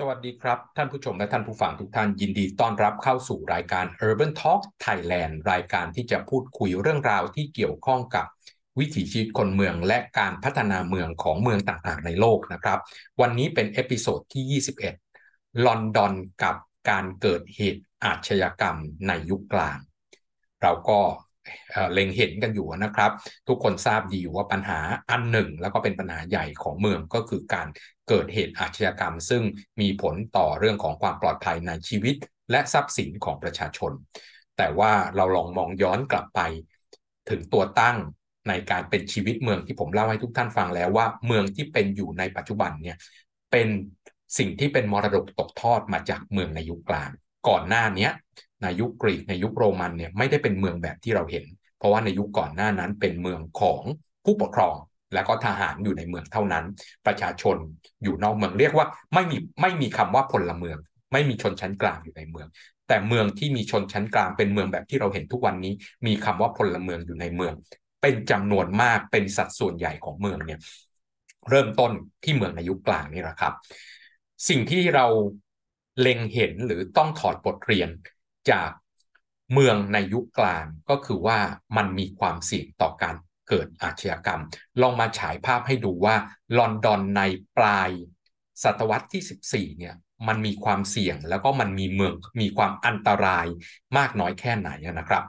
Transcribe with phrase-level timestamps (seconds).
[0.00, 8.26] สวัสดีครับ ท่านผู้ชมและท่านผู้ฟังทุกท่านยินดีต้อนรับเข้าสู่รายการ Urban Talk Thailand รายการที่จะพูดคุยเรื่องราวที่เกี่ยวข้องกับ
[8.78, 12.78] วิถีชีวิตคนเมืองและการพัฒนาเมืองของเมืองต่างๆในโลกนะครับ
[13.20, 16.56] วันนี้เป็น episode ที่ 21 ลอนดอนกับ
[16.90, 19.78] การเกิดเหตุอาชญากรรมในยุคกลาง
[20.62, 21.00] เราก็
[21.92, 23.10] เล็งเห็นกันอยู่นะครับ
[23.48, 27.66] ทุกคนทราบดีว่าปัญหาอันหนึ่ง แล้วก็เป็นปัญหาใหญ่ของเมืองก็คือการ
[28.08, 29.42] เกิดเหตุอาชญากรรม ซึ่ง
[29.80, 32.14] มีผลต่อเรื่องของความปลอดภัยในชีวิต
[32.50, 33.92] และทรัพย์สินของประชาชน
[34.56, 36.40] แต่ว่าเราลองมองย้อนกลับไป
[37.30, 37.96] ถึงตัวตั้ง
[38.48, 42.96] ในการเป็นชีวิตเมืองที่ผมเล่าให้ทุกท่านฟังแล้วว่าเมืองที่เป็นอยู่ในปัจจุบันเนี่ย
[43.50, 43.68] เป็น
[44.38, 47.10] สิ่งที่เป็นมรดกตกทอดมาจากเมืองในยุคกลาง
[47.48, 48.08] ก่อนหน้านี้
[48.62, 51.44] ในยุคกรีกในยุคโรมันเนี่ยไม่ได้เป็นเมืองแบบที่เราเห็น
[51.78, 53.82] เพราะว่าในยุคก่อนหน้านั้นเป็นเมืองของ
[54.24, 54.76] ผู้ปกครอง
[55.14, 56.64] แล้วก็ทหารอยู่ในเมืองเท่านั้น
[57.06, 57.56] ประชาชน
[58.02, 60.78] อยู่นอกเมืองเรียกว่าไม่มีไม่มีคำว่าพลเมือง
[61.12, 62.48] ไม่มีชนชั้นกลางอยู่ในเมือง
[62.88, 65.72] แต่เมืองที่มีชนชั้นกลางเป็นเมืองแบบที่เราเห็นทุกวันนี้
[66.06, 67.54] มีคำว่าพลเมืองอยู่ในเมือง
[68.02, 70.60] เป็นจำนวนมากเป็นสัดส่วนใหญ่ของเมืองเนี่ย
[71.50, 71.92] เริ่มต้น
[72.24, 73.54] ที่เมืองในยุคกลางนี่แหละครับ
[74.48, 75.06] สิ่งที่เรา
[76.00, 77.88] เล็งเห็นหรือต้องถอดบทเรียน
[78.50, 78.70] จาก
[79.52, 81.38] เมืองในยุคกลางก็คือว่า
[81.76, 83.16] มันมีความเสี่ยงต่อการ
[83.48, 84.42] เกิดอาชญากรรม
[84.80, 86.16] ลองมาฉายภาพให้ดูว่า
[86.58, 87.22] ลอนดอนใน
[87.56, 87.90] ปลาย
[88.62, 89.94] ศตวรรษที่ 14 เนี่ย
[90.28, 93.46] มันมีความเสี่ยงแล้วก็มันมีเมืองมีความอันตราย
[93.96, 95.24] มากน้อยแค่ไหนนะครับ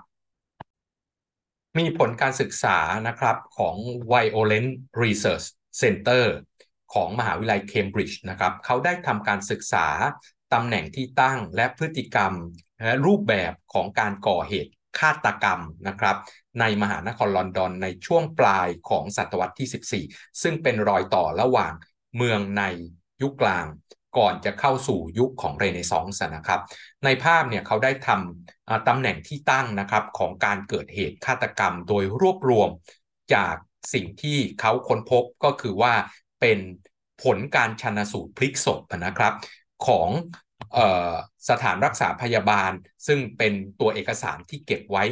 [1.78, 3.76] มีผลการศึกษานะครับของ
[4.12, 4.72] Violent
[5.04, 5.46] Research
[5.82, 6.26] Center
[6.94, 9.88] ของมหาวิทยาลัยเคมบริดจ์นะครับเขาได้ทำการศึกษา
[10.54, 12.34] ตำแหน่งที่ตั้งและพฤติกรรม
[12.84, 16.18] และรูปแบบของการก่อเหตุฆาตกรรมนะครับ
[16.60, 21.74] ในมหานครลอนดอนในช่วงปลายของศตวรรษที่ 14 ซึ่งเป็นรอยต่อระหว่าง
[22.16, 22.64] เมืองใน
[23.22, 23.66] ยุคกลาง
[24.18, 26.62] ก่อนจะเข้าสู่ยุคของเรเนซองส์นะครับ
[27.06, 32.70] ในภาพเนี่ยเขาได้ทำตำแหน่งที่ตั้งนะครับของการเกิดเหตุฆาตกรรม โดยรวบรวม
[33.34, 33.56] จาก
[33.94, 35.94] สิ่งที่เขาค้นพบก็คือว่า
[36.42, 36.60] เป็น
[37.24, 39.34] ผลการชันสูตรพลิกศพนะครับ
[39.88, 40.10] ของ
[41.50, 42.72] สถานรักษาพยาบาล
[43.08, 45.04] ซึ่งเป็นตัวเอกสารที่เก็บไว้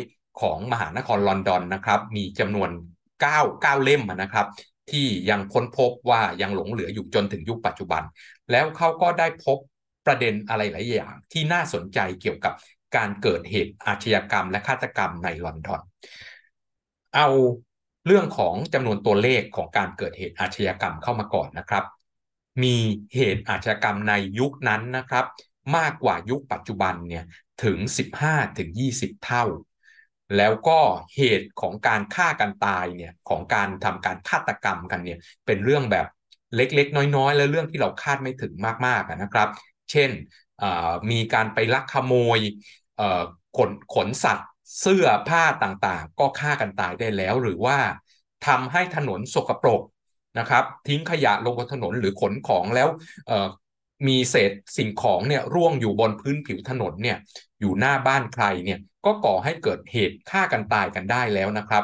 [0.42, 2.70] ของมหานครลอนดอนนะครับ มีจำนวน
[3.20, 4.48] 9 9 เล่มนะครับ
[4.92, 8.04] ที่ยังค้นพบว่ายังหลงเหลืออยู่จนถึงยุคปัจจุบัน
[8.52, 9.58] แล้วเขาก็ได้พบ
[10.06, 12.54] ประเด็นอะไรหลายอย่าง ที่น่าสนใจเกี่ยวกับ
[12.96, 15.81] การเกิดเหตุอาชญากรรมและฆาตกรรมในลอนดอน
[17.16, 17.28] เอา
[18.06, 21.84] เรื่องของจำนวนตัวเลขของการเกิดเหตุอาชญากรรมเข้ามาก่อนนะครับ
[22.64, 22.76] มี
[23.16, 25.26] เหตุอาชญากรรมในยุคนั้นนะครับ
[25.78, 27.24] มากกว่ายุคปัจจุบันเนี่ย
[27.64, 29.44] ถึง 15ถึง20 เท่า
[30.38, 30.80] แล้วก็
[31.16, 36.06] เหตุของการฆ่ากันตายเนี่ยของการทำการฆาตกรรมกันเนี่ยเป็นเรื่องแบบ
[36.56, 38.54] เล็กๆ น้อยๆ และเรื่องที่เราคาดไม่ถึง
[38.86, 39.50] มากๆนะครับ
[39.92, 40.10] เช่น
[41.12, 42.40] มีการไปลักขโมย
[43.58, 44.50] ขนขนสัตว์
[44.80, 47.78] เสื้อผ้าต่างๆ ก็ฆ่ากันตายได้แล้วหรือว่า
[48.48, 49.82] ทำให้ถนนสกปรก
[50.40, 52.88] นะครับ ทิ้งขยะลงบนถนนหรือขนของแล้ว
[54.07, 57.18] มีเศษสิ่งของเนี่ยร่วงอยู่บนพื้นผิวถนนเนี่ย
[57.59, 61.84] อยู่หน้าบ้านใครเนี่ยก็ก่อให้เกิดเหตุฆ่ากันตายกันได้แล้วนะครับ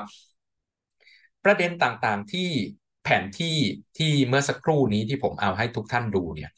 [1.44, 2.50] ประเด็นต่างๆที่
[3.04, 3.58] แผนที่
[3.98, 6.50] ที่เมื่อสักครู่นี้ที่ผมเอาให้ทุกท่านดูเนี่ย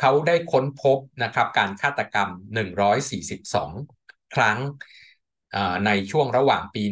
[0.00, 2.28] เขาได้ค้นพบนะครับการฆาตกรรม
[3.12, 4.58] 142 ครั้ง
[5.86, 6.82] ในช่วงระหว่างปี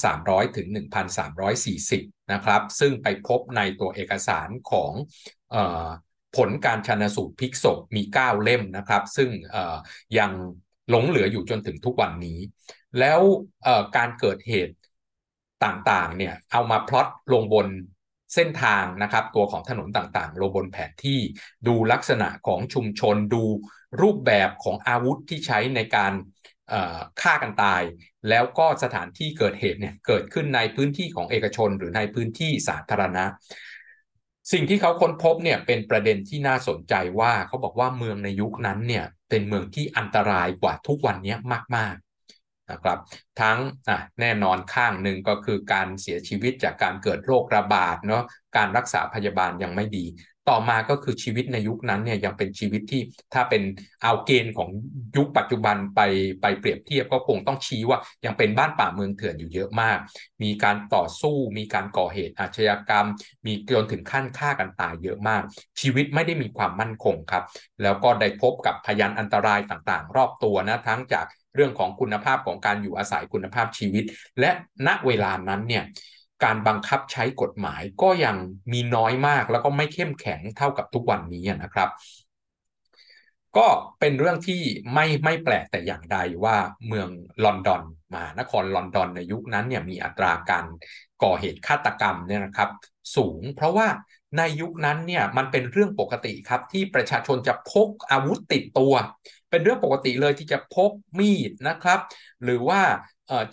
[0.00, 0.68] 1,300 ถึง
[1.50, 4.92] 1,340 นะครับ ซึ่งไปพบในตัวเอกสารของ
[6.36, 9.30] ผลการชันสูตรพิกศพมี 9 เล่มนะครับ ซึ่ง
[10.18, 10.32] ยัง
[10.90, 12.38] หลงเหลืออยู่จนถึงทุกวันนี้
[12.98, 13.20] แล้ว
[13.96, 14.74] การเกิดเหตุ
[15.64, 17.68] ต่างๆ เนี่ย เอามาพลอตลงบน
[18.34, 21.20] เส้นทางนะครับ ตัวของถนนต่างๆลงบนแผนที่
[21.66, 23.44] ดูลักษณะของชุมชนดู
[24.00, 26.12] รูปแบบของอาวุธที่ใช้ในการ
[27.20, 27.82] ฆ่ากันตาย
[28.28, 33.24] แล้วก็สถานที่เกิดเหตุเนี่ยเกิดขึ้นในพื้นที่ของเอกชนหรือในพื้นที่สาธารณะ
[34.52, 41.36] สิ่งที่เขาค้นพบเนี่ยเป็นประเด็นที่น่าสนใจว่าเขาบอกว่าเมืองในยุคนั้นเนี่ยเป็นเมืองที่อันตรายกว่าทุกวันนี้
[41.76, 41.94] มาก
[42.34, 42.98] ๆนะครับ
[43.40, 43.58] ทั้ง
[44.20, 48.24] แน่นอนข้างหนึ่งก็คือการเสียชีวิตจากการเกิดโรคระบาดเนาะ
[48.56, 50.04] การรักษาพยาบาลยังไม่ดี
[50.48, 53.02] ต่อมาก็คือชีวิตในยุคนั้นเนี่ยยังเป็นชีวิตที่
[53.34, 53.62] ถ้าเป็น
[54.02, 54.70] เอาเกณฑ์ของ
[55.16, 56.00] ยุคปัจจุบันไป
[56.42, 59.98] ไปเปรียบเทียบก็คงต้องชี้ว่ายังเป็นบ้านป่าเมืองเถื่อนอยู่เยอะมาก
[60.42, 63.06] มีการต่อสู้ มีการก่อเหตุอาชญากรรม
[63.46, 65.42] มีจนถึงขั้นฆ่ากันตายเยอะมาก
[65.80, 67.44] ชีวิตไม่ได้มีความมั่นคงครับ
[67.82, 74.04] แล้วก็ได้พบกับพยานอันตรายต่างๆ รอบตัวนะทั้งจากเรื่องของคุณภาพของการอยู่อาศัยคุณภาพชีวิต
[74.40, 74.50] และ
[74.86, 75.84] ณเวลานั้นเนี่ย
[76.44, 78.36] การบังคับใช้กฎหมายก็ยัง
[78.72, 81.88] มีน้อยมากแล้วก็ไม่เข้มแข็งเท่ากับทุกวันนี้นะครับ
[83.56, 83.66] ก็
[84.00, 84.60] เป็นเรื่องที่
[84.94, 86.56] ไม่ไม่แปลกแต่อย่างใดว่า
[86.86, 87.08] เมือง
[87.44, 87.82] ลอนดอน
[88.14, 90.64] มานครลอนดอนในยุคนั้นเนี่ยมีอัตราการ
[91.22, 92.70] ก่อเหตุฆาตกรรมเนี่ยนะครับ
[93.16, 93.88] สูง เพราะว่า
[94.38, 98.92] ในยุคนั้นเนี่ยมันเป็นเรื่องปกติครับที่ประชาชนจะพกอาวุธติดตัว
[99.50, 102.00] เป็นเรื่องปกติเลยที่จะพกมีดนะครับ
[102.44, 102.80] หรือว่า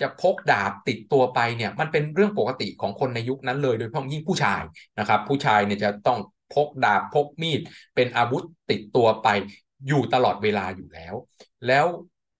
[0.02, 4.62] จะพกดาบติดตัวไปเนี่ยมันเป็นเรื่องปกติของคนในยุคนั้นเลย โดยเฉพาะยิ่งผู้ชาย
[5.00, 6.20] นะครับ ผู้ชายเนี่ยจะต้อง
[6.54, 7.62] พกดาบพกมีด
[7.96, 9.28] เป็นอาวุธติดตัวไป
[9.88, 11.14] อยู่ตลอดเวลาอยู่แล้ว
[11.68, 11.86] แล้ว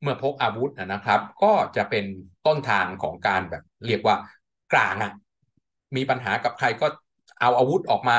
[0.02, 2.06] เมื่อพกอาวุธนะครับ ก็จะเป็น
[2.48, 4.16] ต้นทางของการแบบเรียกว่า
[4.74, 5.12] กลางอะ
[5.96, 6.88] มีปัญหากับใครก็
[7.42, 8.18] เอาอาวุธออกมา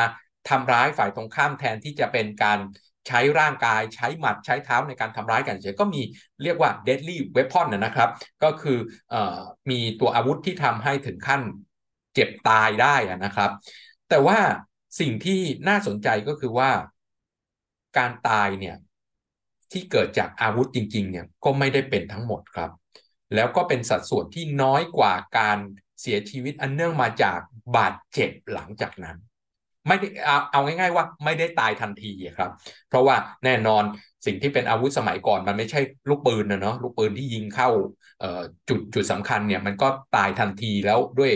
[0.48, 2.58] ทำร้ายฝ่ายตรงข้ามแทนที่จะเป็นการ
[3.08, 6.02] ใช้ร่างกายใช้หมัดใช้เท้าในการทำร้ายกันเฉยก็มี
[6.42, 8.10] เรียกว่า deadly weapon นะครับ
[8.44, 8.78] ก็คือ
[9.12, 9.14] อ
[9.70, 11.42] มีตัวอาวุธที่ทำให้ถึงขั้น
[12.14, 13.50] เจ็บตายได้นะครับ
[14.08, 14.38] แต่ว่า
[15.00, 16.70] สิ่งที่น่าสนใจก็คือว่า
[17.98, 18.76] การตายเนี่ย
[19.72, 22.70] ที่เกิดจากอาวุธจริงๆเนี่ยก็ไม่ได้เป็นทั้งหมดครับ
[23.34, 25.58] แล้วก็เป็นสัดส่วนที่น้อยกว่าการ
[26.00, 27.38] เสียชีวิตอันเนื่องมาจาก
[27.76, 29.16] บาดเจ็บหลังจากนั้น
[29.88, 32.50] ไม่ได้เอาเอาง่าย ๆ ว่าไม่ได้ตายทันทีครับ
[32.88, 33.84] เพราะว่าแน่นอน
[34.26, 37.68] สิ่งที่เป็นอาวุธสมัยก่อนมันไม่ใช่ลูกปืนนะเนาะลูกปืนที่ยิงเข้า
[38.68, 41.32] จุดจุดสำคัญเนี่ยมันก็ตายทันทีแล้วด้วย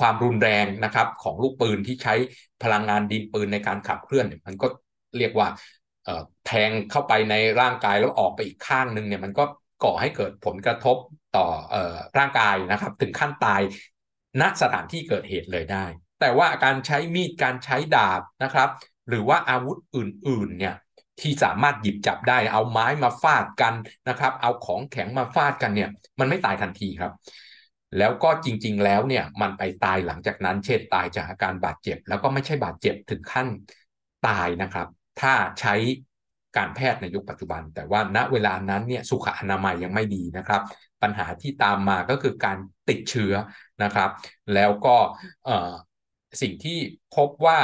[0.00, 2.14] ความรุนแรงนะครับของลูกปืนที่ใช้
[2.62, 4.66] พลังงานดินปืนในการขับเคลื่อน มันก็
[5.18, 5.48] เรียกว่า
[6.46, 9.44] แทงเข้าไปในร่างกายแล้วออกไปอีกข้างหนึ่งเนี่ยมันก็
[9.84, 10.96] ก่อให้เกิดผลกระทบ
[11.36, 11.76] ต่ออ
[12.18, 13.60] ร่างกายนะครับ ถึงขั้นตาย
[14.40, 15.84] ณสถานที่เกิดเหตุเลยได้
[16.20, 18.68] แต่ว่าการใช้มีดการใช้ดาบนะครับ
[19.08, 20.74] หรือว่าอาวุธอื่นๆเนี่ย
[21.20, 23.74] ที่สามารถหยิบจับได้เอาไม้มาฟาดกัน
[24.08, 27.12] นะครับ เอาของแข็งมาฟาดกันเนี่ย มันไม่ตายทันทีครับ
[27.98, 33.48] แล้วก็จริง ๆ แล้วเนี่ยมันไปตายหลังจากนั้น เช่นตายจากอาการบาดเจ็บ แล้วก็ไม่ใช่บาดเจ็บถึงขั้น
[34.26, 34.86] ตายนะครับ
[35.20, 35.74] ถ้าใช้
[36.56, 40.62] การแพทย์ในยุคปัจจุบัน แต่ว่าณเวลานั้นเนี่ยสุขอนามัยยังไม่ดีนะครับ
[41.02, 42.58] ปัญหาที่ตามมาก็คือการ
[42.88, 43.32] ติดเชื้อ
[43.82, 44.10] นะครับ
[44.54, 44.96] แล้วก็
[46.42, 46.78] สิ่งที่
[47.16, 47.58] พบว่า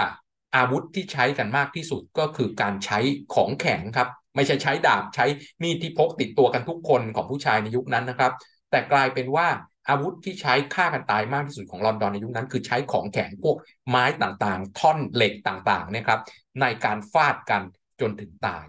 [0.57, 2.99] อาวุธที่ใช้กันมากที่สุดก็คือการใช้
[3.35, 5.27] ของแข็งครับ ไม่ใช่ใช้ดาบใช้
[5.63, 8.33] มีดที่พกติดตัวกันทุกคนของผู้ชายในยุคนั้นนะครับ
[8.71, 9.49] แต่กลายเป็นว่า
[9.89, 13.57] อาวุธที่ใช้ฆ่ากันตายมากที่สุดของลอนดอนในยุคนั้น คือใช้ของแข็งพวก
[13.89, 16.21] ไม้ต่างๆ ท่อนเหล็กต่างๆนะครับ
[16.61, 17.63] ในการฟาดกัน
[18.01, 18.65] จนถึงตาย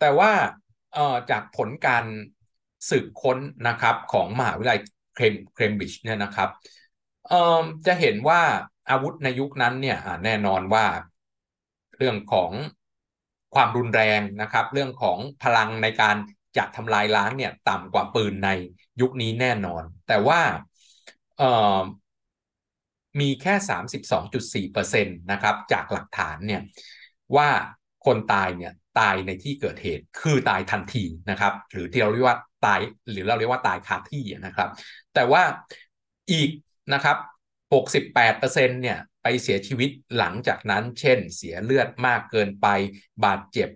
[0.00, 0.32] แต่ว่า
[1.30, 2.04] จากผลการ
[2.90, 3.38] สืบค้น
[3.68, 4.80] นะครับของมหาวิทยาลัย
[5.14, 6.48] เครมเคมบริดจ์เนี่ยนะครับ
[7.86, 8.40] จะเห็นว่า
[8.90, 10.86] อาวุธในยุคนั้นเนี่ยแน่นอนว่า
[11.98, 12.52] เรื่องของ
[13.54, 16.16] ความรุนแรงนะครับ เรื่องของพลังในการ
[16.56, 18.50] จะทำลายล้างเนี่ยต่ำกว่าปืนใน
[19.00, 20.40] ยุคนี้แน่นอน แต่ว่า
[23.20, 26.62] มีแค่ 32.4%นะครับจากหลักฐานเนี่ย
[27.36, 27.48] ว่า
[28.06, 32.80] คนตายเนี่ยตายในที่เกิดเหตุคือตายทันทีนะครับ หรือที่เราเรียกว่าตาย
[33.10, 34.68] หรือเราเรียกว่าตายคาที่นะครับ
[35.14, 35.42] แต่ว่า
[36.32, 36.50] อีก
[36.92, 37.16] นะครับ
[37.80, 42.66] 68%เนี่ยไปเสียชีวิตหลังจากนั้น เช่น เสียเลือดมากเกินไป
[43.24, 43.68] บาดเจ็บ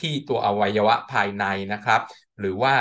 [0.00, 2.02] ที่ตัวอวัยวะภายในนะครับ
[2.40, 2.74] หรือว่า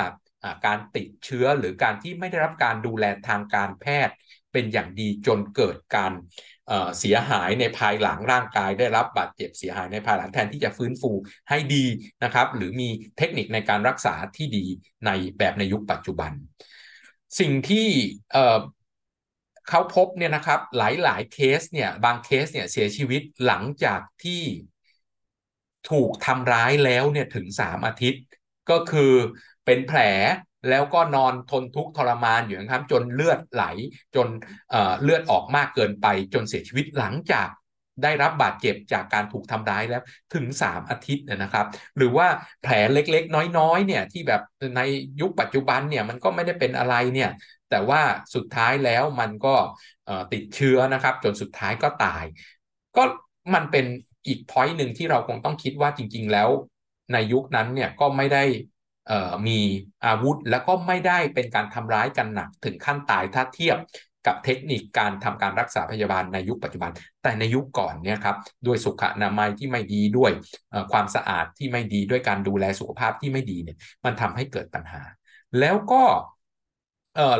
[0.66, 4.16] การติดเชื้อหรือการที่ไม่ได้รับการดูแลทางการแพทย์
[4.52, 6.14] เป็นอย่างดีจนเกิดการ
[7.00, 11.12] เสียหายในภายหลังร่างกาย ได้รับบาดเจ็บเสียหายในภายหลังแทนที่จะฟื้นฟู
[11.50, 11.86] ให้ดี
[12.24, 14.66] นะครับ หรือมีเทคนิคในการรักษาที่ดี
[15.06, 16.32] ในแบบในยุคปัจจุบัน
[17.40, 17.88] สิ่งที่
[19.70, 24.44] เขาพบเนี่ยนะครับหลายๆเคสเนี่ยบางเคสเนี่ยเสียชีวิตหลังจากที่
[25.92, 28.24] ถูกทำร้ายแล้วเนี่ยถึงสามอาทิตย์
[28.70, 29.14] ก็คือ
[29.66, 30.00] เป็นแผล
[30.70, 33.66] แล้วก็นอนทนทุกข์ทรมานอยู่นะครับจนเลือดไหล
[34.16, 34.28] จน
[34.70, 37.48] เเลือดออกมากเกินไปจนเสียชีวิตหลังจาก
[38.04, 40.02] ได้รับบาดเจ็บจากการถูกทำร้ายแล้ว
[40.34, 41.66] ถึง 3 อาทิตย์นะครับ
[41.98, 42.28] หรือว่า
[42.62, 44.42] แผลเล็กๆ น้อยๆเนี่ยที่แบบ
[44.76, 44.82] ใน
[45.22, 47.30] ยุคปัจจุบันเนี่ยมันก็ไม่ได้เป็นอะไรเนี่ย
[47.70, 48.02] แต่ว่า
[48.36, 49.56] สุดท้ายแล้วมันก็
[50.34, 52.24] ติดเชื้อนะครับ จนสุดท้ายก็ตาย
[52.98, 53.04] ก็
[53.56, 53.86] มันเป็น
[54.28, 56.50] อีกพอยต์หนึ่งที่เราคงต้องคิดว่าจริง ๆ แล้ว
[57.14, 58.44] ในยุคนั้นเนี่ยก็ไม่ได้
[59.48, 59.60] มี
[60.06, 63.78] อาวุธแล้วก็ไม่ได้เป็นการทำร้ายกันหนักถึงขั้นตายถ้าเทียบ
[64.28, 66.92] กับเทคนิคการทำการรักษาพยาบาลในยุคปัจจุบัน
[67.24, 70.32] แต่ในยุคก่อนเนี่ยครับด้วยสุขอนามัยที่ไม่ดีด้วย
[70.92, 75.02] ความสะอาดที่ไม่ดีด้วยการดูแลสุขภาพที่ไม่ดีเนี่ยมันทำให้เกิดปัญหา
[75.60, 76.04] แล้วก็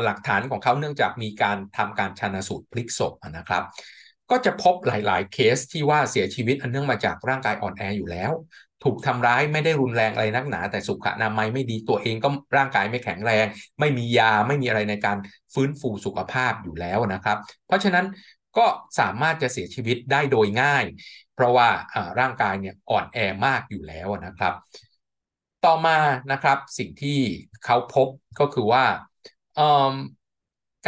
[0.04, 3.62] หลักฐานของเขาเนื่องจากมีการทำการชันสูตรพลิกศพนะครับ
[4.30, 8.32] ก็จะพบหลาย ๆ เคสที่ว่าเสียชีวิตอันเนื่องมาจากร่างกายอ่อนแออยู่แล้ว
[8.86, 13.46] ถูกทำร้ายไม่ได้รุนแรงอะไรนักหนา แต่สุขอนามัยไม่ดีตัวเองก็ร่างกายไม่แข็งแรง
[13.80, 15.18] ไม่มียาไม่มีอะไรในการ
[15.54, 18.06] ฟื้นฟูสุขภาพอยู่แล้วนะครับ เพราะฉะนั้น
[18.58, 18.66] ก็
[19.00, 20.84] สามารถจะเสียชีวิตได้โดยง่าย
[21.34, 21.68] เพราะว่า
[22.20, 24.54] ร่างกายเนี่ยอ่อนแอมากอยู่แล้วนะครับ
[25.64, 25.98] ต่อมา
[26.32, 27.20] นะครับสิ่งที่
[27.64, 28.08] เขาพบ
[28.40, 28.84] ก็คือว่า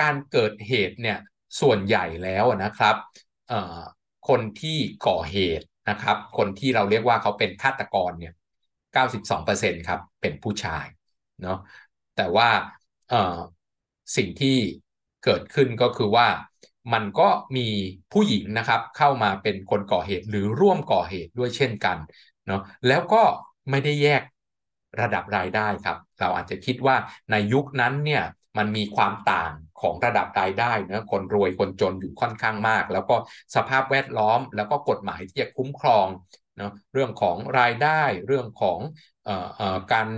[0.01, 1.19] การเกิดเหตุเนี่ย
[1.61, 2.97] ส่วนใหญ่แล้วนะครับ
[4.29, 8.33] คนที่ก่อเหตุ นะครับ คนที่เราเรียกว่าเขาเป็นฆาตกรเนี่ย
[8.95, 10.87] 92%ครับ เป็นผู้ชาย
[11.43, 11.59] เนาะ
[12.17, 12.49] แต่ว่า
[14.17, 14.57] สิ่งที่
[15.25, 16.29] เกิดขึ้นก็คือว่า
[16.93, 17.69] มันก็มี
[18.13, 21.97] ผู้หญิงนะครับเข้ามาเป็นคนก่อเหตุหรือร่วมก่อเหตุด้วยเช่นกัน
[22.47, 23.23] เนาะแล้วก็
[23.71, 24.23] ไม่ได้แยก
[25.01, 26.97] ระดับรายได้ครับ เราอาจจะคิดว่า
[27.31, 28.23] ในยุคนั้นเนี่ย
[28.59, 33.17] มันมีความต่างของระดับรายได้นะคนรวยคนจนอยู่ค่อนข้างมาก แล้วก็
[33.55, 36.07] สภาพแวดล้อม แล้วก็กฎหมายที่จะคุ้มครอง
[36.59, 38.79] เนาะเรื่องของรายได้เรื่องของ
[39.29, 39.31] อ
[39.75, 40.09] อการ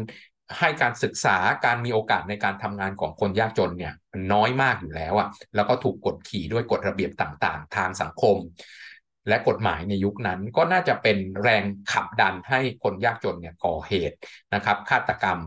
[0.59, 8.37] ให้การศึกษาการมีโอกาสในการทำงานของคนยากจนเนี่ยมันน้อยมากอยู่แล้วอะ่ะแล้วก็ถูกกดขี่ด้วยกฎระเบียบต่างๆ ทางสังคม
[9.29, 14.17] และกฎหมายในยุคนั้นก็น่าจะเป็นแรงขับดันให้คนยากจนเนี่ยก่อเหตุ
[14.55, 15.39] นะครับฆาตกรรม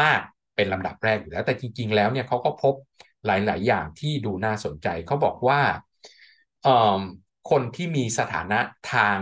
[0.00, 0.20] มาก
[0.56, 2.74] เป็นลำดับแรกอยู่แล้ว แต่จริง ๆ แล้วเนี่ยเขาก็พบ
[3.26, 5.60] หลาย ๆ อย่างที่ดูน่าสนใจเขาบอกว่า
[7.50, 8.60] คนที่มีสถานะ
[8.92, 9.18] ทาง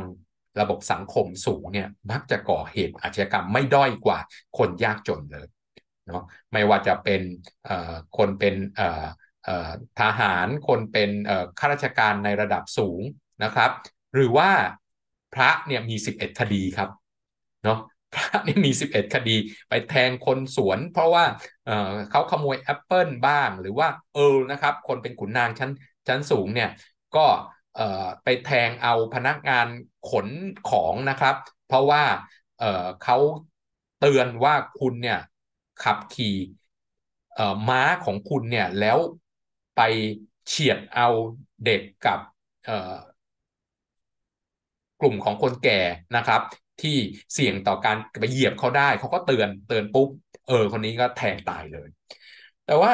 [0.60, 4.18] ระบบสังคมสูงเนี่ยมักจะก่อเหตุอาชญากรรมไม่ด้อยกว่า
[4.58, 5.46] คนยากจนเลย
[6.06, 6.22] เนาะ
[6.52, 7.22] ไม่ว่าจะเป็น
[8.16, 8.54] คนเป็น
[10.00, 11.10] ทหารคนเป็น
[11.58, 13.00] ข้าราชการในระดับสูง
[13.44, 13.70] นะครับ
[14.14, 14.50] หรือว่า
[15.34, 16.88] พระเนี่ยมี 11 คดีครับ
[17.64, 17.78] เนาะ
[18.14, 19.36] พระนี่มี 11 คดี
[19.68, 21.24] ไปแทงคนสวน เพราะว่า
[22.10, 25.70] เขาขโมยแอปเปิลบ้าง หรือว่าเออนะครับ คนเป็นขุนนางชั้น
[26.08, 26.70] ชั้นสูงเนี่ย
[27.16, 27.26] ก็
[28.24, 29.66] ไปแทงเอาพนักงาน
[30.10, 30.28] ขน
[30.70, 31.34] ของนะครับ
[31.66, 32.04] เพราะว่า
[33.04, 33.16] เขา
[34.00, 35.18] เตือนว่าคุณเนี่ย
[35.82, 36.36] ขับขี่
[37.68, 38.98] ม้าของคุณเนี่ยแล้ว
[39.76, 39.80] ไป
[40.46, 41.08] เฉียดเอา
[41.64, 42.18] เด็กกับ
[45.00, 45.80] กลุ่มของคนแก่
[46.16, 46.40] นะครับ
[46.82, 46.96] ที่
[47.34, 50.08] เสี่ยงต่อการไปเหยียบเขาได้ เขาก็เตือนเตือนปุ๊บ
[50.48, 51.88] เออ คนนี้ก็แทงตายเลย
[52.66, 52.92] แต่ว่า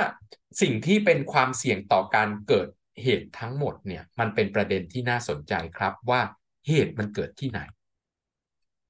[0.62, 2.68] สิ่งที่เป็นความเสี่ยงต่อการเกิด
[3.02, 6.20] เหตุทั้งหมดเนี่ย มันเป็นประเด็นที่น่าสนใจครับว่า
[6.68, 7.60] เหตุมันเกิดที่ไหน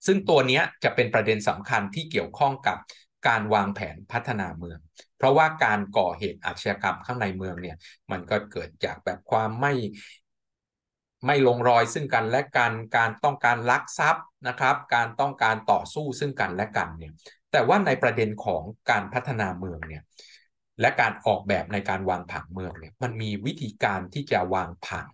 [0.06, 2.78] ซึ่งตัวนี้จะเป็นประเด็นสำคัญที่เกี่ยวข้องกับ
[3.28, 4.78] การวางแผนพัฒนาเมือง
[5.16, 7.76] เพราะว่าการก่อเหตุอาชญากรรมข้างในเมืองเนี่ย
[8.10, 9.72] มันก็เกิดจากแบบความไม่
[11.26, 17.12] ไม่ลงรอยซึ่งกันและกัน การต้องการลักทรัพย์นะครับ การต้องการต่อสู้ซึ่งกันและกันเนี่ย
[17.52, 20.02] แต่ว่าในประเด็นของการพัฒนาเมืองเนี่ย
[20.80, 25.08] และการออกแบบในการวางผังเมืองเนี่ย มันมีวิธีการที่จะวางผัง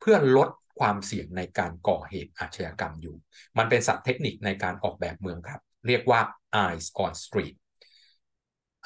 [0.00, 0.48] เพื่อลด
[0.80, 3.16] ความเสี่ยงในการก่อเหตุอาชญากรรมอยู่
[3.58, 6.20] มันเป็นศัพท์เทคนิคในการออกแบบเมืองครับ เรียกว่า
[6.64, 7.54] eyes on street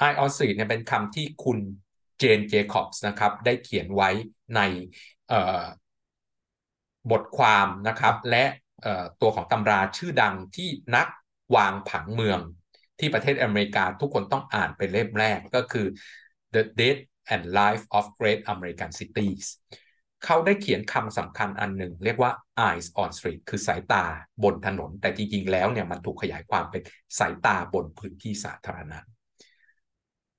[0.04, 1.59] eye on street เนี่ยเป็นคำที่คุณ
[2.19, 4.11] เจนเจคอบส์นะครับ ได้เขียนไว้
[4.57, 4.61] ใน
[7.11, 8.44] บทความนะครับ และ
[9.21, 11.09] ตัวของตำราชื่อดังที่นัก
[11.56, 12.40] วางผังเมือง
[12.99, 15.87] ที่ประเทศอเมริกาทุกคนต้องอ่านเป็นเล่มแรกก็คือ
[16.54, 17.02] The Death
[17.35, 19.47] and Life of Great American Cities
[20.25, 22.32] เขาได้เขียนคำสำคัญอันหนึ่งเรียกว่า
[22.68, 24.04] eyes on street คือสายตา
[24.42, 26.82] บนถนน แต่จริง ๆ แล้วเนี่ยมันถูกขยายความเป็น
[27.18, 28.99] สายตาบนพื้นที่สาธารณะ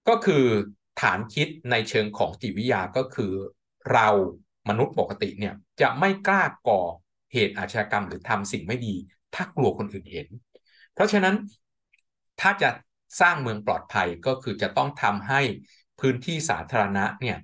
[0.10, 0.46] ก็คือ
[1.02, 3.32] ฐานคิดในเชิงของจิตวิทยาก็คือ
[3.94, 4.10] เรา
[4.70, 6.82] มนุษย์ปกติเนี่ยจะไม่กล้าก่อ
[7.34, 8.96] เหตุอาชญากรรมหรือทำสิ่งไม่ดี
[9.34, 10.28] ถ้ากลัวคนอื่นเห็น
[10.94, 11.36] เพราะฉะนั้น
[12.42, 12.70] ถ้าจะ
[13.22, 15.42] สร้างเมืองปลอดภัยก็คือจะต้องทำให้
[16.00, 17.38] พื้นที่สาธารณะเนี่ย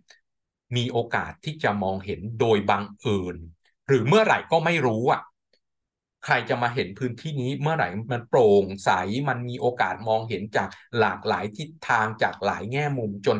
[0.76, 3.36] มีโอกาสที่จะมองเห็นโดยบังเอิญ
[3.88, 5.22] หรือเมื่อไหร่ก็ไม่รู้อะ
[6.26, 8.90] ใครจะมาเห็นพื้นที่นี้เมื่อไหร่มันโปร่งใส
[9.30, 13.38] มันมีโอกาสมองเห็นจากหลากหลายทิศทางจากหลายแง่มุมจน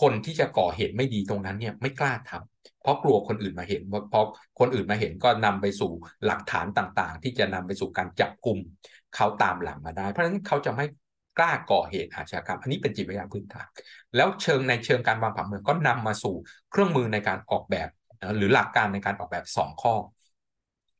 [0.00, 2.53] คนที่จะก่อเหตุไม่ดีตรงนั้นเนี่ยไม่กล้าทำ
[2.84, 4.26] เพราะกลัวคนอื่นมาเห็นเพราะ
[4.60, 5.90] คนอื่นมาเห็นก็นำไปสู่
[6.26, 8.58] หลักฐานต่างๆ ที่จะนำไปสู่การจับกลุ่ม
[9.14, 10.86] เขาตามหลังมาได้ เพราะฉะนั้นเขาจะไม่
[11.38, 13.66] กล้าก่อเหตุอาชญากรรม อันนี้เป็นจิตวิทยาพื้นฐาน
[14.16, 16.34] แล้วเชิงในเชิงการวางผังเมืองก็นำมาสู่
[16.70, 17.88] เครื่องมือในการออกแบบ
[18.36, 19.94] หรือหลักการในการออกแบบ 2 ข้อ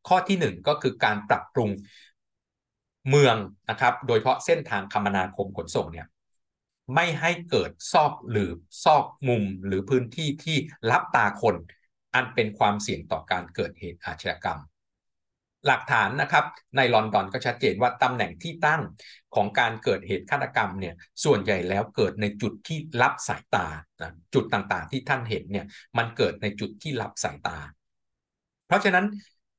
[0.09, 1.71] ข้อที่ 1 ก็คือการปรับปรุง
[3.11, 3.37] เมือง
[3.71, 6.07] นะครับ โดยเฉพาะเส้นทางคมนาคมขนส่งเนี่ย
[6.95, 8.51] ไม่ให้เกิดซอกหรือ
[8.85, 10.57] ซอกมุมหรือพื้นที่ที่
[10.91, 11.57] รับตาคน
[12.15, 14.61] อันเป็นความเสี่ยงต่อการเกิดเหตุอาชญากรรม
[15.67, 16.45] หลักฐานนะครับ
[16.77, 18.81] ในลอนดอนก็ชัดเจนว่าตำแหน่งที่ตั้ง
[19.35, 23.67] ของการเกิดเหตุฆาตกรรมเนี่ยส่วนใหญ่แล้วเกิดในจุดที่รับสายตา
[24.35, 25.67] จุดต่างๆ ที่ท่านเห็นเนี่ย
[25.99, 27.59] มันเกิดในจุดที่รับสายตา
[28.67, 29.05] เพราะฉะนั้น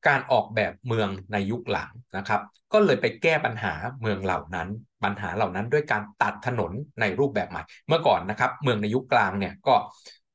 [0.07, 2.41] การออกแบบเมืองในยุคหลังนะครับ
[2.73, 4.67] ก็เลยไปแก้ปัญหาเมืองเหล่านั้น
[5.03, 6.71] ปัญหาเหล่านั้นด้วยการตัดถนน
[7.01, 9.75] ในรูปแบบใหม่ เมื่อก่อนนะครับ เมืองในยุคกลางเนี่ยก็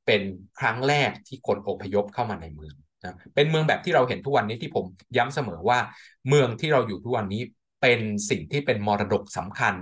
[0.05, 0.21] เป็น
[0.59, 4.85] ครั้งแรกที่คนอพยพเข้ามาในเมืองนะเป็นเมืองแบบที่เราเห็นทุกวันนี้ที่ผม
[5.17, 5.79] ย้ำเสมอว่า
[6.27, 7.41] เมืองที่เราอยู่ทุกวันนี้
[7.81, 7.99] เป็น
[8.29, 9.73] สิ่งที่เป็นมรดกสำคัญ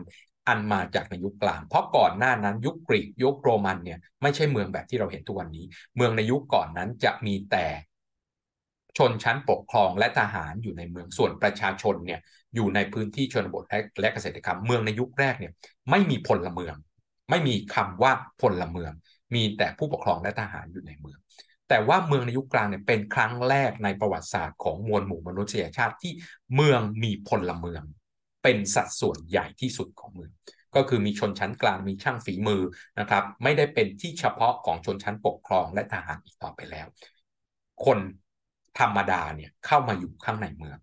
[0.48, 5.66] อันมาจากในยุคกลาง เพราะก่อนหน้านั้นยุคกรีกยุคโรมันเนี่ยไม่ใช่เมืองแบบที่เราเห็นทุกวันนี้
[5.96, 7.66] เมืองในยุคก่อนนั้นจะมีแต่
[8.98, 12.20] ชนชั้นปกครองและทหารอยู่ในเมืองส่วนประชาชนเนี่ย
[12.56, 13.64] อยู่ในพื้นที่ชนบท
[14.02, 15.54] และเกษตรกรรมเมืองในยุคแรกเนี่ย
[15.90, 16.76] ไม่มีพลเมือง
[17.30, 18.94] ไม่มีคำว่าพลเมือง
[19.36, 21.20] มีแต่ผู้ปกครองและทหารอยู่ในเมือง
[21.70, 26.14] แต่ว่าเมืองในยุคกลางเนี่ยเป็นครั้งแรกในประวัติศาสตร์ของมวลหมู่มนุษยชาติที่
[26.56, 27.84] เมืองมีพลเมือง
[28.44, 30.32] เป็นสัดส่วนใหญ่ที่สุดของเมือง
[30.76, 32.62] ก็คือมีชนชั้นกลางมีช่างฝีมือ
[33.00, 36.88] นะครับ ไม่ได้เป็นที่เฉพาะของชนชั้นปกครองและทหารอีกต่อไปแล้ว
[37.86, 38.00] คน
[38.80, 40.78] ธรรมดาเนี่ยเข้ามาอยู่ข้างในเมือง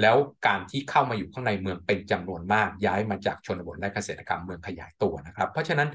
[0.00, 0.16] แล้ว
[0.46, 5.88] การที่เข้ามาอยู่ข้างในเมืองเป็นจำนวนมากย้ายมาจากชนบทและเกษตรกรรมเมืองขยายตัวนะครับ เพราะฉะนั้น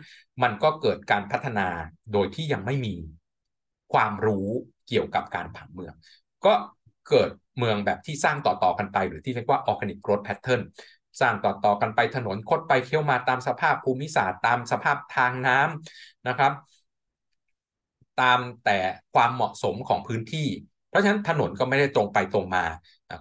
[0.43, 1.67] มันก็เกิดการพัฒนา
[2.13, 2.95] โดยที่ยังไม่มี
[3.93, 4.47] ความรู้
[4.87, 5.93] เกี่ยวกับการผังเมือง
[6.45, 6.53] ก็
[7.09, 10.61] เกิดเมืองแบบที่สร้างต่อๆกันไป หรือที่เรียกว่า organic growth pattern
[11.21, 16.53] สร้างต่อๆกันไปถนนคดไปเคี้ยวมาตามสภาพภูมิศาสตร์ ตามสภาพทางน้ำนะครับ
[18.21, 18.79] ตามแต่
[19.13, 20.47] ความเหมาะสมของพื้นที่
[20.89, 22.63] เพราะฉะนั้นถนนก็ไม่ได้ตรงไปตรงมา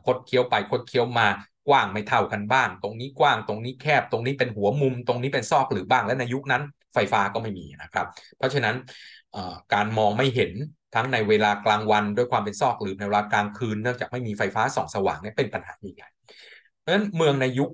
[0.07, 1.29] คดเคี้ยวไปคดเคี้ยวมา
[1.69, 6.63] กว้างไม่เท่ากันบ้าง ตรงนี้กว้างตรงนี้แคบตรงนี้เป็นหัวมุม ตรงนี้เป็นซอกหรือบ้างและในยุคนั้น
[6.95, 8.07] ไฟฟ้าก็ไม่มีนะครับ
[8.37, 8.75] เพราะฉะนั้น
[9.75, 10.53] การมองไม่เห็น
[10.95, 16.09] ทั้งในเวลากลางวันด้วยความเป็นซอกหรือในเวลากลางคืนเนื่องจากไม่มีไฟฟ้าส่องสว่างนี่เป็นปัญหาใหญ่
[16.79, 17.71] เพราะฉะนั้นเมืองในยุค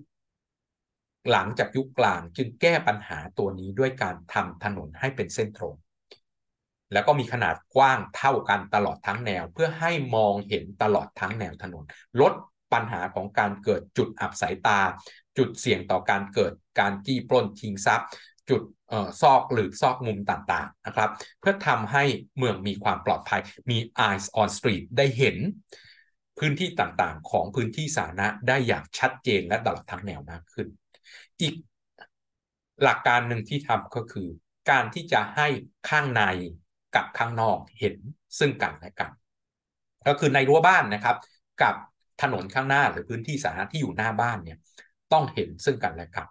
[1.31, 5.75] หลังจากยุคกลางจึงแก้ปัญหาตัวนี้ด้วยการทำถนนให้เป็นเส้นตรง
[6.95, 11.85] แล้วก็มีขนาดกว้างเท่ากันตลอดทั้งแนว เพื่อให้มองเห็นตลอดทั้งแนวถนน
[12.21, 12.33] ลด
[12.73, 14.81] ปัญหาของการเกิดจุดอับสายตา
[15.39, 18.09] จุดเสี่ยงต่อการเกิดการจี้ปล้นชิงทรัพย์
[18.51, 18.63] จุด
[19.21, 21.11] ซอกหรือซอกมุมต่างๆนะครับ
[21.41, 22.05] เพื่อทำให้
[22.39, 25.37] เมืองมีความปลอดภัยมี eyes on street ได้เห็น
[26.39, 30.67] พื้นที่ต่างๆ ของพื้นที่สาธารณะได้อย่างชัดเจนและตลอดทั้งแนวมากขึ้น
[31.41, 31.55] อีก
[32.83, 34.29] หลักการหนึ่งที่ทำก็คือ
[34.71, 35.49] การที่จะให้
[35.89, 36.23] ข้างใน
[36.95, 37.97] กับข้างนอกเห็น
[38.39, 39.11] ซึ่งกันและกัน
[40.07, 41.17] ก็คือในรั้วบ้านนะครับ
[41.63, 41.75] กับ
[42.23, 44.59] ถนนข้างหน้าหรือพื้นที่สาธารณะที่อยู่หน้าบ้านเนี่ย
[45.13, 46.27] ต้องเห็นซึ่งกันและกัน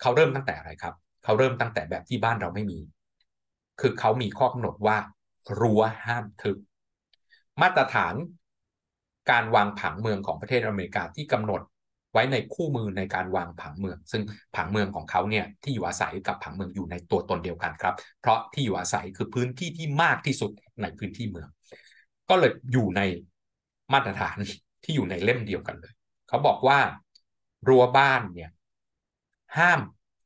[0.00, 2.78] เขาเริ่มตั้งแต่อะไรครับ เขาเริ่มตั้งแต่แบบที่บ้านเราไม่มี
[3.80, 4.96] คือเขามีข้อกำหนดว่า
[5.60, 6.56] รั้วห้ามทึบ
[7.62, 8.14] มาตรฐาน
[9.30, 11.60] การวางผังเมืองของประเทศอเมริกาที่กำหนด
[12.18, 14.22] ว้ในคู่มือในการวางผังเมือง ซึ่ง
[14.56, 20.50] ผังเมืองของเขาเนี่ยที่อยู่อาศัยกับผังเมืองอยู่ในตัวตนเดียวกันครับ เพราะที่อยู่อาศัยคือพื้นที่ที่มากที่สุด
[20.82, 21.48] ในพื้นที่เมือง
[22.28, 23.00] ก็เลยอยู่ใน
[23.92, 24.36] มาตรฐาน
[24.84, 25.92] ที่อยู่ในเล่มเดียวกันเลย
[26.28, 26.78] เขาบอกว่า
[27.68, 28.50] รั้วบ้านเนี่ย
[29.58, 29.80] ห้าม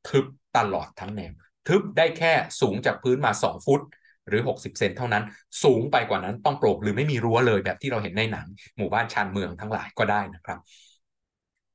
[0.09, 0.27] ทึบ
[0.57, 1.33] ตลอดทั้งแนว
[1.69, 3.81] ทึบได้แค่สูงจากพื้นมา 2 ฟุต
[4.29, 5.25] หรือ 60 เซนเท่านั้น
[5.65, 10.59] สูงไปกว่านั้นต้องโปร่งหรือไม่มีรั้วเลยแบบที่เราเห็นในหนัง หมู่บ้านชานเมืองทั้งหลายก็ได้นะครับ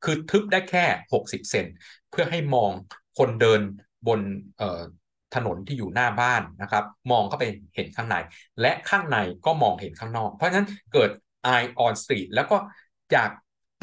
[0.04, 1.66] คือทึบได้แค่ 60 เซน
[2.12, 2.72] เพื่อให้มอง
[3.18, 3.62] คนเดิน
[4.08, 4.20] บน
[5.36, 8.16] ถนนที่อยู่หน้าบ้านนะครับ มองเข้าไปเห็นข้างใน
[8.62, 11.10] และข้างในก็มองเห็นข้างนอก เพราะฉะนั้นเกิด
[11.54, 12.58] eye on street แล้วก็
[13.16, 13.30] จาก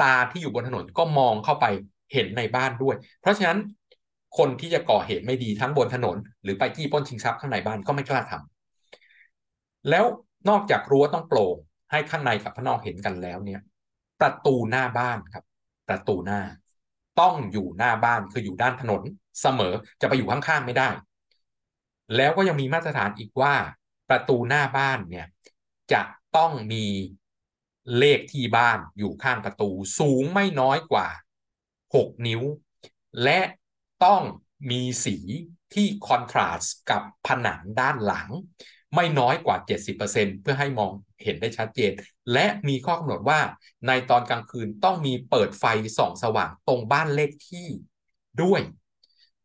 [0.01, 1.65] ตาที่อยู่บนถนนก็มองเข้าไป
[2.13, 3.59] เห็นในบ้านด้วย เพราะฉะนั้น
[4.37, 10.05] คนที่จะก่อเหตุไม่ดีทั้งบนถนน หรือไปจี้ป้นชิงทรัพย์ข้างในบ้านก็ไม่กล้าทำแล้ว
[10.49, 11.55] นอกจากรั้วต้องโปร่ง
[11.91, 13.61] ให้ข้างในกับข้างนอกเห็นกันแล้วเนี่ย
[14.19, 15.43] ประตูหน้าบ้านครับ
[15.87, 16.41] ประตูหน้า
[17.21, 19.01] ต้องอยู่หน้าบ้านคืออยู่ด้านถนน
[19.41, 20.89] เสมอจะไปอยู่ข้างๆไม่ได้
[22.15, 23.55] แล้วก็ยังมีมาตรฐานอีกว่า
[24.09, 25.27] ประตูหน้าบ้านเนี่ย
[25.93, 26.01] จะ
[26.37, 26.85] ต้องมี
[27.97, 29.69] เลขที่บ้านอยู่ข้างประตู
[29.99, 31.07] สูงไม่น้อยกว่า
[31.95, 32.41] 6 นิ้ว
[33.23, 33.39] และ
[34.05, 34.21] ต้อง
[34.71, 35.17] มีสี
[35.73, 38.29] ที่คอนทราสต์กับผนังด้านหลัง
[38.95, 40.91] ไม่น้อยกว่า 70%เพื่อให้มอง
[41.25, 41.91] เห็นได้ชัดเจน
[42.33, 43.39] และมีข้อกำหนดว่า
[43.87, 45.65] ในตอนกลางคืนต้องมีเปิดไฟ
[45.97, 47.67] ส่องสว่างตรงบ้านเลขที่
[48.43, 48.61] ด้วย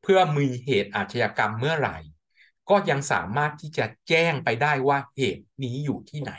[0.02, 1.96] เพื่อมีเหตุอาชญากรรมเมื่อไหร่
[2.70, 6.32] ก็ยังสามารถที่จะแจ้งไปได้ว่าเหตุนี้อยู่ที่ไหน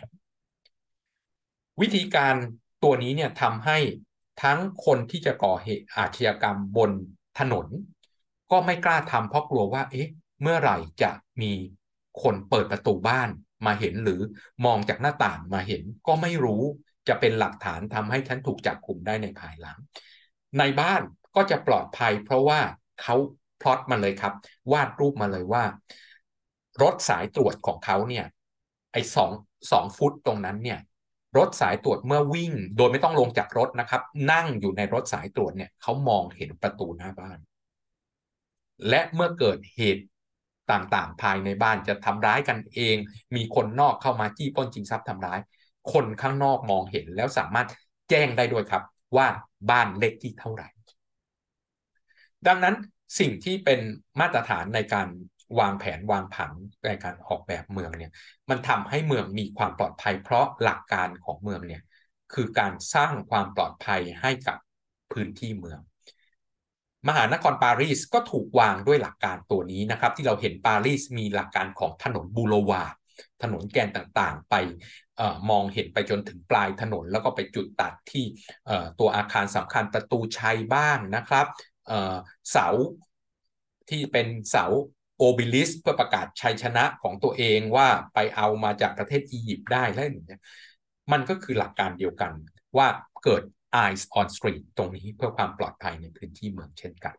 [1.82, 2.36] วิธีการ
[2.84, 3.78] ตัวนี้เนี่ยทำให้
[4.44, 6.92] ทั้งคนที่จะก่อเหตุอาชญากรรมบน
[7.40, 7.68] ถนน
[8.52, 10.10] ก็ไม่กล้าทำเพราะกลัวว่า เอ๊ะ
[10.42, 11.54] เมื่อไหร่จะมี
[12.22, 13.30] คนเปิดประตูบ้าน
[13.66, 14.22] มาเห็นหรือ
[14.66, 16.64] มองจากหน้าต่างมาเห็นก็ไม่รู้
[17.08, 19.78] จะเป็นหลักฐานทำให้ฉันถูกจับกลุ่มได้ในภายหลัง
[20.60, 21.02] ในบ้าน
[21.36, 22.60] ก็จะปลอดภัย เพราะว่า
[23.02, 23.16] เขา
[23.62, 24.34] พลอตมาเลยครับ
[24.72, 25.64] วาดรูปมาเลยว่า
[26.82, 28.26] รถสายตรวจของเขาเนี่ย
[28.94, 29.32] ไอ้สอง
[29.72, 30.80] สองฟุตตรงนั้นเนี่ย
[31.38, 37.38] รถสายตรวจเมื่อวิ่ง โดยไม่ต้องลงจากรถนะครับ นั่งอยู่ในรถสายตรวจเนี่ยเขามองเห็นประตูหน้าบ้าน
[38.90, 40.04] และเมื่อเกิดเหตุ
[40.72, 42.98] ต่างๆ ภายในบ้านจะทำร้ายกันเอง
[43.36, 45.40] มีคนนอกเข้ามาจี้ป้นจิงทรัพย์ทำร้าย
[45.94, 47.68] คนข้างนอกมองเห็นแล้วสามารถ
[48.10, 48.84] แจ้งได้ด้วยครับ
[49.18, 49.28] ว่า
[49.70, 50.68] บ้านเลขที่เท่าไหร่
[52.48, 52.76] ดังนั้น
[53.20, 53.80] สิ่งที่เป็น
[54.20, 55.08] มาตรฐานในการ
[55.60, 56.52] วางแผนวางผัง
[56.88, 58.12] ในการออกแบบเมืองเนี่ย
[58.50, 61.82] มันทำให้เมืองมีความปลอดภัย เพราะหลักการของเมืองเนี่ย
[62.34, 64.58] คือการสร้างความปลอดภัยให้กับ
[65.12, 65.80] พื้นที่เมือง
[67.08, 72.84] มหานครปารีสก็ถูกวางด้วยหลักการตัวนี้นะครับ ที่เราเห็นปารีสมีหลักการของถนน boulevard
[73.44, 78.26] ถนนแกนต่างๆ ไปเออมองเห็นไปจนถึงปลายถนน แล้วก็ไปจุดตัดที่
[79.00, 81.46] ตัวอาคารสำคัญประตูชัยบ้างนะครับ
[82.52, 82.68] เสา
[83.90, 84.66] ที่เป็นเสา
[85.18, 90.42] obelisk เพื่อประกาศชัยชนะของตัวเองว่าไปเอามาจากประเทศอียิปต์ได้แล้วอย่างเงี้ย
[91.12, 92.32] มันก็คือหลักการเดียวกัน
[92.78, 92.88] ว่า
[93.24, 93.44] เกิด
[93.84, 97.16] eyes on street ตรงนี้เพื่อความปลอดภัยในพื้นที่เมืองเช่นกัน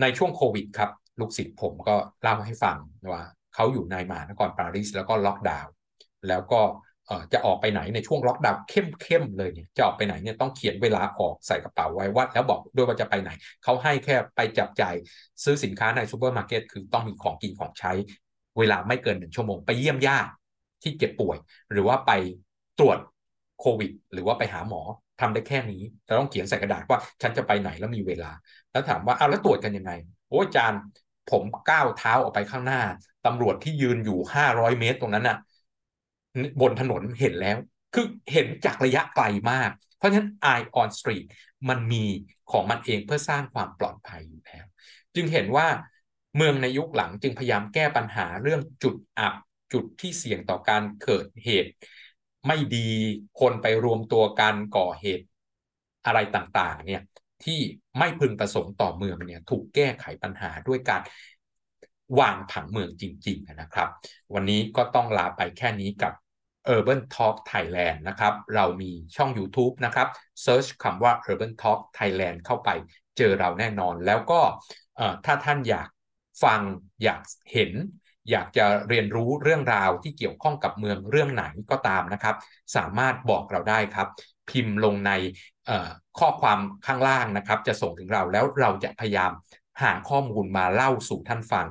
[0.00, 0.90] ในช่วงโควิดครับ
[1.20, 2.76] ลูกศิษย์ผมก็เล่าให้ฟัง
[3.12, 3.22] ว่า
[3.54, 5.72] เขาอยู่ในมหานครปารีสแล้วก็ล็อกดาวน์
[6.28, 6.60] แล้วก็
[7.32, 13.30] จะออกไปไหนในช่วงล็อกดาวน์เข้มๆเลยเนี่ยจะออกไปไหนเนี่ยต้องเขียนเวลาออกใส่กระเป๋าไว้ว่าแล้วบอกด้วยว่าจะไปไหน
[13.64, 14.94] เขาให้แค่ไปจับจ่าย
[15.44, 17.92] ซื้อสินค้าในซูเปอร์มาร์เก็ตคือต้องมีของกินของใช้
[18.58, 20.32] เวลาไม่เกินหนึ่งชั่วโมงไปเยี่ยมญาติ
[20.82, 21.36] ที่เจ็บป่วย
[21.72, 22.12] หรือว่าไป
[22.78, 22.98] ตรวจ
[23.60, 24.82] โควิด หรือว่าไปหาหมอ
[25.20, 28.30] ทำได้แค่นี้แต่ต้องเขียนใส่กระดาษว่าฉันจะไปไหนแล้วมีเวลา
[28.72, 29.92] แล้วถามว่าเอาแล้วตรวจกันยังไง
[30.28, 30.80] โอ้อาจารย์
[31.30, 32.80] ผมก้าวเท้าออกไปข้างหน้า
[33.26, 35.36] ตำรวจที่ยืนอยู่ห้าร้อยเมตรตรงนั้นน่ะ
[36.60, 37.56] บนถนนเห็นแล้ว
[37.94, 41.26] คือเห็นจากระยะไกลมาก เพราะฉะนั้น Eye on Street
[41.68, 42.04] มันมี
[42.50, 44.64] ของมันเองเพื่อสร้างความปลอดภัยอยู่แล้ว
[45.14, 45.66] จึงเห็นว่า
[46.36, 49.34] เมืองในยุคหลังจึงพยายามแก้ปัญหาเรื่องจุดอับ
[49.72, 51.70] จุดที่เสี่ยงต่อการเกิดเหตุ
[52.46, 52.88] ไม่ดี
[53.40, 55.26] คนไปรวมตัวกันก่อเหตุ
[56.06, 57.02] อะไรต่างๆ เนี่ย
[57.44, 57.58] ที่
[57.98, 61.02] ไม่พึงประสงค์ต่อเมืองเนี่ยถูกแก้ไขปัญหาด้วยการ
[62.20, 63.88] วางผังเมืองจริง ๆ นะครับ
[64.34, 66.12] วันนี้ก็ต้องลาไปแค่นี้กับ
[66.74, 70.08] Urban Talk Thailand นะครับ เรามีช่อง YouTube นะครับ
[70.44, 72.70] Search คำว่า Urban Talk Thailand เข้าไป
[73.18, 74.40] เจอเราแน่นอน แล้วก็
[75.24, 75.88] ถ้าท่านอยาก
[76.44, 76.60] ฟัง
[77.02, 77.20] อยาก
[77.52, 77.70] เห็น
[78.30, 82.36] อยากจะเรียนรู้เรื่องราวที่เกี่ยวข้องกับเมืองเรื่องไหนก็ตามนะครับ
[82.76, 84.08] สามารถบอกเราได้ครับ
[84.50, 85.12] พิมพ์ลงใน
[86.18, 89.30] ข้อความข้างล่างนะครับ จะส่งถึงเราแล้วเราจะพยายาม
[89.82, 91.66] หาข้อมูลมาเล่าสู่ท่านฟัง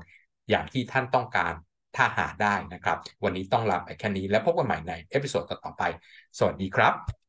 [0.50, 1.54] อย่างที่ท่านต้องการ
[1.96, 5.84] ถ้าหาได้นะครับ วันนี้ต้องลาไปแค่นี้แล้วพบกันใหม่ใน episode ต่อไป
[6.38, 7.23] สวัสดีครับ